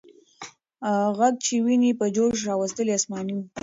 [1.15, 3.41] ږغ چې ويني په جوش راوستلې، آسماني و.